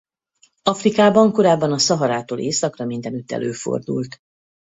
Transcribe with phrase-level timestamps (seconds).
[0.63, 4.19] Afrikában korábban a Szaharától északra mindenütt előfordult.